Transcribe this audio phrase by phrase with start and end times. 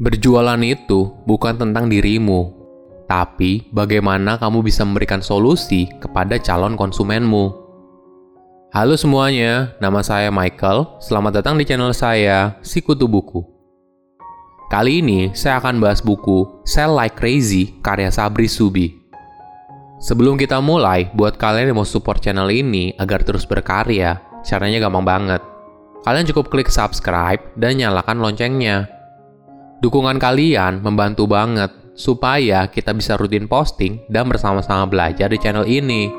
[0.00, 2.48] Berjualan itu bukan tentang dirimu,
[3.04, 7.52] tapi bagaimana kamu bisa memberikan solusi kepada calon konsumenmu.
[8.72, 10.88] Halo semuanya, nama saya Michael.
[11.04, 13.44] Selamat datang di channel saya, Sikutu Buku.
[14.72, 18.96] Kali ini saya akan bahas buku Sell Like Crazy karya Sabri Subi.
[20.00, 24.16] Sebelum kita mulai, buat kalian yang mau support channel ini agar terus berkarya,
[24.48, 25.44] caranya gampang banget.
[26.08, 28.88] Kalian cukup klik subscribe dan nyalakan loncengnya
[29.80, 36.12] Dukungan kalian membantu banget supaya kita bisa rutin posting dan bersama-sama belajar di channel ini.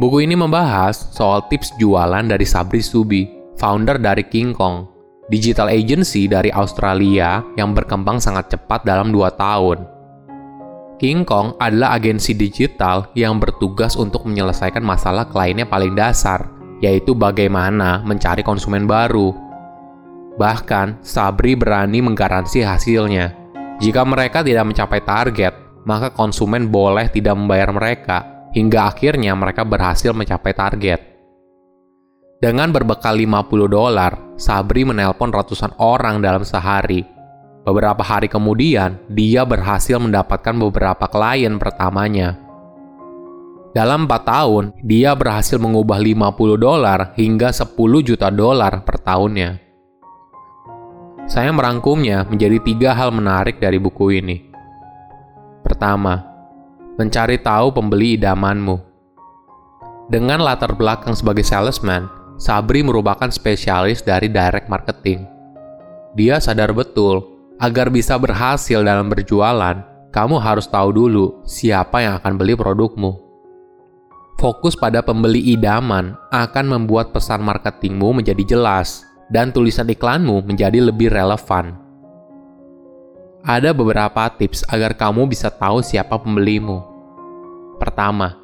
[0.00, 3.28] Buku ini membahas soal tips jualan dari Sabri Subi,
[3.60, 4.88] founder dari King Kong,
[5.28, 9.78] digital agency dari Australia yang berkembang sangat cepat dalam 2 tahun.
[10.96, 16.48] King Kong adalah agensi digital yang bertugas untuk menyelesaikan masalah kliennya paling dasar,
[16.80, 19.49] yaitu bagaimana mencari konsumen baru
[20.40, 23.36] Bahkan, Sabri berani menggaransi hasilnya.
[23.76, 25.52] Jika mereka tidak mencapai target,
[25.84, 31.00] maka konsumen boleh tidak membayar mereka, hingga akhirnya mereka berhasil mencapai target.
[32.40, 37.04] Dengan berbekal 50 dolar, Sabri menelpon ratusan orang dalam sehari.
[37.60, 42.40] Beberapa hari kemudian, dia berhasil mendapatkan beberapa klien pertamanya.
[43.76, 49.69] Dalam 4 tahun, dia berhasil mengubah 50 dolar hingga 10 juta dolar per tahunnya.
[51.26, 54.48] Saya merangkumnya menjadi tiga hal menarik dari buku ini.
[55.66, 56.22] Pertama,
[56.96, 58.76] mencari tahu pembeli idamanmu.
[60.08, 62.08] Dengan latar belakang sebagai salesman,
[62.40, 65.28] Sabri merupakan spesialis dari direct marketing.
[66.16, 67.20] Dia sadar betul,
[67.60, 73.12] agar bisa berhasil dalam berjualan, kamu harus tahu dulu siapa yang akan beli produkmu.
[74.40, 81.08] Fokus pada pembeli idaman akan membuat pesan marketingmu menjadi jelas dan tulisan iklanmu menjadi lebih
[81.14, 81.78] relevan.
[83.40, 86.84] Ada beberapa tips agar kamu bisa tahu siapa pembelimu.
[87.80, 88.36] Pertama,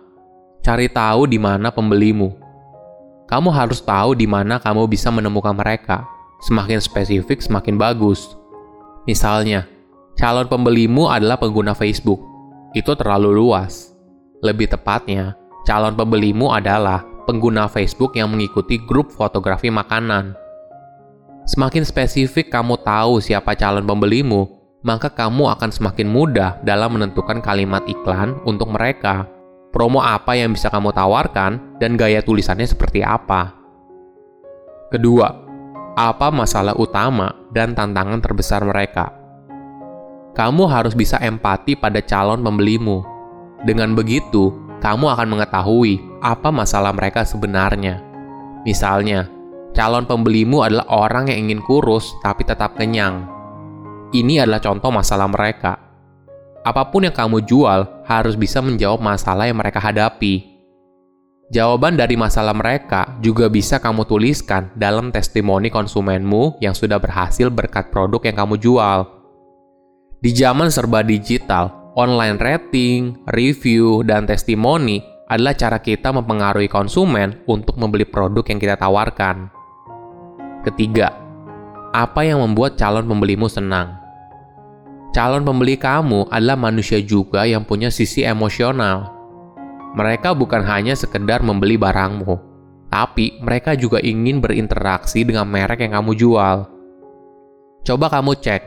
[0.65, 2.33] cari tahu di mana pembelimu.
[3.29, 6.07] Kamu harus tahu di mana kamu bisa menemukan mereka.
[6.49, 8.39] Semakin spesifik, semakin bagus.
[9.05, 9.69] Misalnya,
[10.17, 12.23] calon pembelimu adalah pengguna Facebook.
[12.73, 13.93] Itu terlalu luas.
[14.41, 15.37] Lebih tepatnya,
[15.69, 20.46] calon pembelimu adalah pengguna Facebook yang mengikuti grup fotografi makanan
[21.47, 24.51] Semakin spesifik kamu tahu siapa calon pembelimu,
[24.83, 29.31] maka kamu akan semakin mudah dalam menentukan kalimat iklan untuk mereka.
[29.71, 33.55] Promo apa yang bisa kamu tawarkan dan gaya tulisannya seperti apa.
[34.91, 35.31] Kedua,
[35.95, 39.15] apa masalah utama dan tantangan terbesar mereka?
[40.35, 43.07] Kamu harus bisa empati pada calon pembelimu.
[43.63, 44.51] Dengan begitu,
[44.83, 48.03] kamu akan mengetahui apa masalah mereka sebenarnya.
[48.67, 49.36] Misalnya,
[49.77, 53.29] calon pembelimu adalah orang yang ingin kurus tapi tetap kenyang.
[54.17, 55.77] Ini adalah contoh masalah mereka.
[56.65, 60.57] Apa pun yang kamu jual harus bisa menjawab masalah yang mereka hadapi.
[61.53, 67.95] Jawaban dari masalah mereka juga bisa kamu tuliskan dalam testimoni konsumenmu yang sudah berhasil berkat
[67.95, 69.07] produk yang kamu jual.
[70.19, 74.99] Di zaman serba digital, online rating, review, dan testimoni
[75.31, 79.56] adalah cara kita mempengaruhi konsumen untuk membeli produk yang kita tawarkan.
[80.67, 81.15] Ketiga,
[81.95, 84.03] apa yang membuat calon pembelimu senang?
[85.15, 89.15] Calon pembeli kamu adalah manusia juga yang punya sisi emosional.
[89.95, 92.35] Mereka bukan hanya sekedar membeli barangmu,
[92.91, 96.67] tapi mereka juga ingin berinteraksi dengan merek yang kamu jual.
[97.87, 98.63] Coba kamu cek,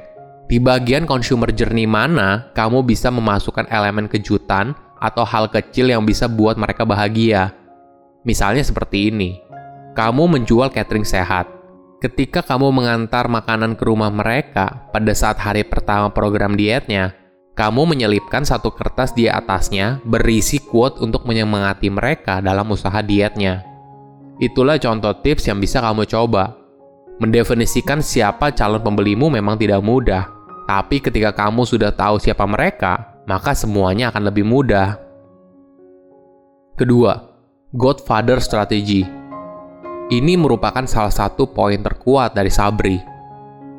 [0.48, 4.72] di bagian consumer journey mana kamu bisa memasukkan elemen kejutan
[5.04, 7.52] atau hal kecil yang bisa buat mereka bahagia.
[8.24, 9.36] Misalnya seperti ini,
[10.00, 11.59] kamu menjual catering sehat
[12.00, 17.12] Ketika kamu mengantar makanan ke rumah mereka pada saat hari pertama program dietnya,
[17.60, 23.68] kamu menyelipkan satu kertas di atasnya berisi quote untuk menyemangati mereka dalam usaha dietnya.
[24.40, 26.56] Itulah contoh tips yang bisa kamu coba.
[27.20, 30.32] Mendefinisikan siapa calon pembelimu memang tidak mudah,
[30.72, 34.96] tapi ketika kamu sudah tahu siapa mereka, maka semuanya akan lebih mudah.
[36.80, 37.28] Kedua,
[37.76, 39.19] Godfather Strategy
[40.10, 42.98] ini merupakan salah satu poin terkuat dari Sabri.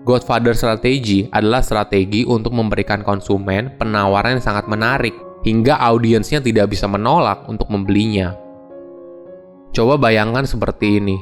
[0.06, 5.12] Godfather Strategy adalah strategi untuk memberikan konsumen penawaran yang sangat menarik
[5.43, 8.32] hingga audiensnya tidak bisa menolak untuk membelinya.
[9.75, 11.19] Coba bayangkan seperti ini.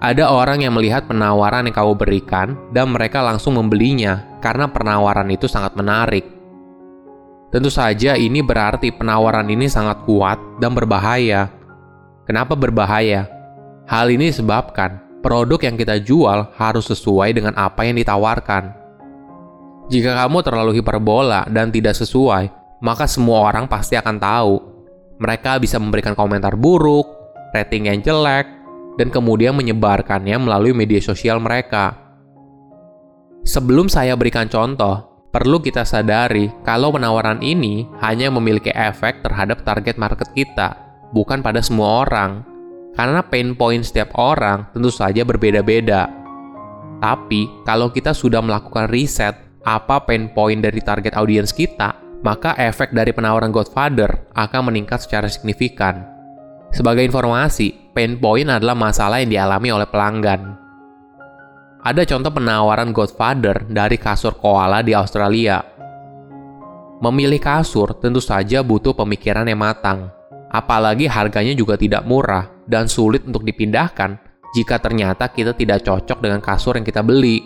[0.00, 5.44] Ada orang yang melihat penawaran yang kamu berikan dan mereka langsung membelinya karena penawaran itu
[5.44, 6.24] sangat menarik.
[7.52, 11.52] Tentu saja ini berarti penawaran ini sangat kuat dan berbahaya.
[12.24, 13.39] Kenapa berbahaya?
[13.90, 18.70] Hal ini disebabkan produk yang kita jual harus sesuai dengan apa yang ditawarkan.
[19.90, 22.54] Jika kamu terlalu hiperbola dan tidak sesuai,
[22.86, 24.54] maka semua orang pasti akan tahu.
[25.18, 27.02] Mereka bisa memberikan komentar buruk,
[27.50, 28.46] rating yang jelek,
[28.94, 31.98] dan kemudian menyebarkannya melalui media sosial mereka.
[33.42, 39.98] Sebelum saya berikan contoh, perlu kita sadari kalau penawaran ini hanya memiliki efek terhadap target
[39.98, 40.78] market kita,
[41.10, 42.49] bukan pada semua orang.
[42.94, 46.10] Karena pain point setiap orang tentu saja berbeda-beda.
[47.00, 49.32] Tapi, kalau kita sudah melakukan riset
[49.64, 55.28] apa pain point dari target audiens kita, maka efek dari penawaran Godfather akan meningkat secara
[55.28, 56.04] signifikan.
[56.70, 60.54] Sebagai informasi, pain point adalah masalah yang dialami oleh pelanggan.
[61.80, 65.64] Ada contoh penawaran Godfather dari kasur koala di Australia.
[67.00, 70.12] Memilih kasur tentu saja butuh pemikiran yang matang,
[70.50, 74.18] apalagi harganya juga tidak murah dan sulit untuk dipindahkan
[74.50, 77.38] jika ternyata kita tidak cocok dengan kasur yang kita beli.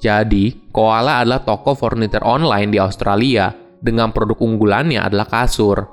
[0.00, 3.52] Jadi, Koala adalah toko furniture online di Australia
[3.82, 5.84] dengan produk unggulannya adalah kasur.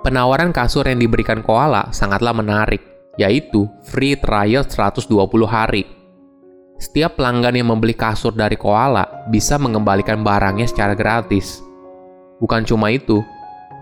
[0.00, 2.80] Penawaran kasur yang diberikan Koala sangatlah menarik,
[3.20, 5.12] yaitu free trial 120
[5.44, 5.84] hari.
[6.76, 11.60] Setiap pelanggan yang membeli kasur dari Koala bisa mengembalikan barangnya secara gratis.
[12.40, 13.24] Bukan cuma itu,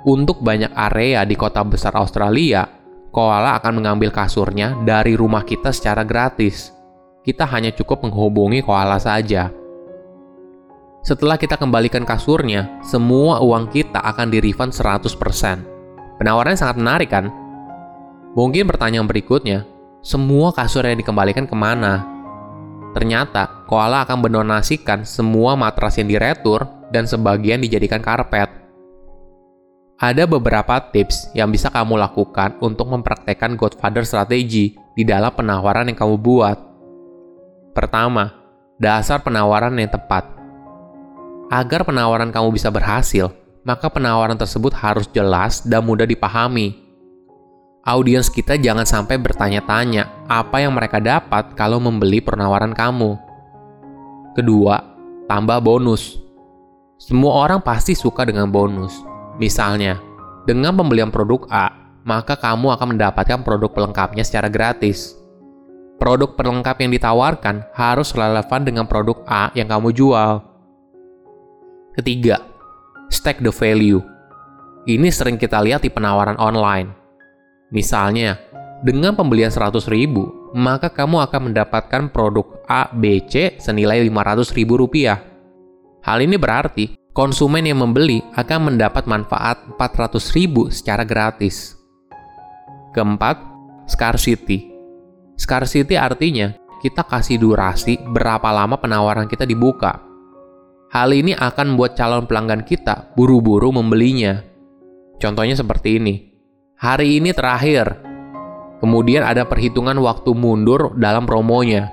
[0.05, 2.69] untuk banyak area di kota besar Australia,
[3.09, 6.75] Koala akan mengambil kasurnya dari rumah kita secara gratis
[7.25, 9.49] kita hanya cukup menghubungi koala saja.
[11.01, 16.21] Setelah kita kembalikan kasurnya, semua uang kita akan di-refund 100%.
[16.21, 17.33] Penawarannya sangat menarik kan?
[18.37, 19.65] Mungkin pertanyaan berikutnya,
[20.05, 22.05] semua kasur yang dikembalikan ke mana?
[22.93, 28.64] Ternyata, koala akan mendonasikan semua matras yang diretur dan sebagian dijadikan karpet.
[29.95, 35.95] Ada beberapa tips yang bisa kamu lakukan untuk mempraktekkan Godfather strategi di dalam penawaran yang
[35.95, 36.59] kamu buat.
[37.71, 38.35] Pertama,
[38.75, 40.27] dasar penawaran yang tepat.
[41.47, 43.31] Agar penawaran kamu bisa berhasil,
[43.63, 46.75] maka penawaran tersebut harus jelas dan mudah dipahami.
[47.87, 53.15] Audiens kita jangan sampai bertanya-tanya apa yang mereka dapat kalau membeli penawaran kamu.
[54.35, 54.83] Kedua,
[55.31, 56.19] tambah bonus.
[56.99, 59.14] Semua orang pasti suka dengan bonus.
[59.37, 59.99] Misalnya,
[60.47, 61.73] dengan pembelian produk A,
[62.07, 65.25] maka kamu akan mendapatkan produk pelengkapnya secara gratis
[66.05, 70.43] produk pelengkap yang ditawarkan harus relevan dengan produk A yang kamu jual.
[71.97, 72.43] Ketiga,
[73.09, 74.03] stack the value.
[74.85, 76.93] Ini sering kita lihat di penawaran online.
[77.73, 78.37] Misalnya,
[78.85, 84.77] dengan pembelian 100 ribu, maka kamu akan mendapatkan produk A, B, C senilai 500 ribu
[84.77, 85.25] rupiah.
[86.05, 91.79] Hal ini berarti konsumen yang membeli akan mendapat manfaat 400 ribu secara gratis.
[92.91, 93.39] Keempat,
[93.87, 94.75] scarcity.
[95.39, 96.51] Scarcity artinya
[96.83, 100.03] kita kasih durasi berapa lama penawaran kita dibuka.
[100.91, 104.43] Hal ini akan membuat calon pelanggan kita buru-buru membelinya.
[105.19, 106.35] Contohnya seperti ini.
[106.79, 108.03] Hari ini terakhir.
[108.83, 111.91] Kemudian ada perhitungan waktu mundur dalam promonya.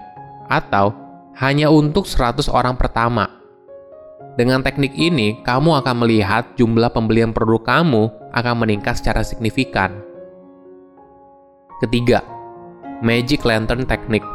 [0.50, 0.94] Atau
[1.38, 3.41] hanya untuk 100 orang pertama.
[4.40, 9.92] Dengan teknik ini, kamu akan melihat jumlah pembelian produk kamu akan meningkat secara signifikan.
[11.84, 12.24] Ketiga,
[13.04, 14.28] Magic Lantern Technique.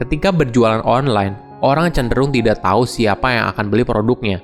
[0.00, 4.40] Ketika berjualan online, orang cenderung tidak tahu siapa yang akan beli produknya.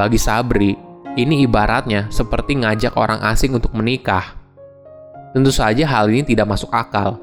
[0.00, 0.72] Bagi Sabri,
[1.20, 4.32] ini ibaratnya seperti ngajak orang asing untuk menikah.
[5.36, 7.20] Tentu saja hal ini tidak masuk akal.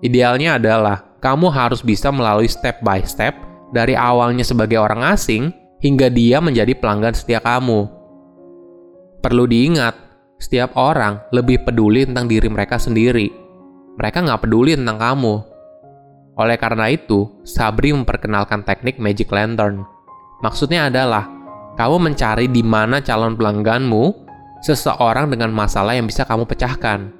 [0.00, 5.50] Idealnya adalah kamu harus bisa melalui step by step dari awalnya sebagai orang asing
[5.80, 7.86] hingga dia menjadi pelanggan setia kamu.
[9.20, 9.94] Perlu diingat,
[10.40, 13.40] setiap orang lebih peduli tentang diri mereka sendiri
[14.00, 15.34] mereka nggak peduli tentang kamu.
[16.40, 19.84] Oleh karena itu, Sabri memperkenalkan teknik Magic Lantern.
[20.40, 21.28] Maksudnya adalah,
[21.76, 24.04] kamu mencari di mana calon pelangganmu
[24.64, 27.12] seseorang dengan masalah yang bisa kamu pecahkan.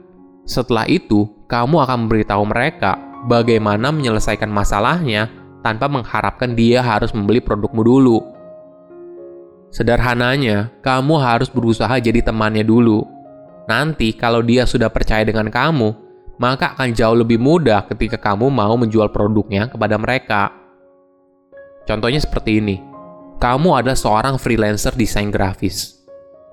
[0.49, 2.97] Setelah itu, kamu akan memberitahu mereka
[3.28, 5.28] bagaimana menyelesaikan masalahnya
[5.61, 8.19] tanpa mengharapkan dia harus membeli produkmu dulu.
[9.71, 13.07] Sederhananya, kamu harus berusaha jadi temannya dulu.
[13.71, 15.95] Nanti, kalau dia sudah percaya dengan kamu,
[16.43, 20.50] maka akan jauh lebih mudah ketika kamu mau menjual produknya kepada mereka.
[21.87, 22.76] Contohnya seperti ini.
[23.40, 26.00] Kamu adalah seorang freelancer desain grafis.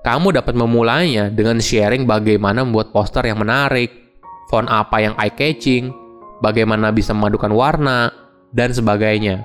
[0.06, 3.92] Kamu dapat memulainya dengan sharing bagaimana membuat poster yang menarik,
[4.48, 5.92] font apa yang eye-catching,
[6.40, 8.08] bagaimana bisa memadukan warna,
[8.52, 9.44] dan sebagainya.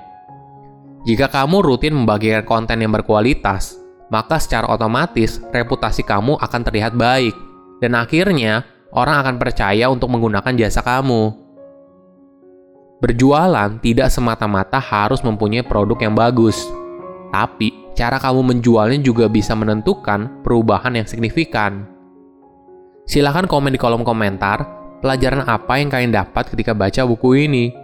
[1.04, 3.76] Jika kamu rutin membagikan konten yang berkualitas,
[4.08, 7.36] maka secara otomatis reputasi kamu akan terlihat baik,
[7.84, 11.44] dan akhirnya orang akan percaya untuk menggunakan jasa kamu.
[13.04, 16.56] Berjualan tidak semata-mata harus mempunyai produk yang bagus,
[17.28, 21.84] tapi cara kamu menjualnya juga bisa menentukan perubahan yang signifikan.
[23.04, 24.64] Silahkan komen di kolom komentar
[25.04, 27.83] pelajaran apa yang kalian dapat ketika baca buku ini.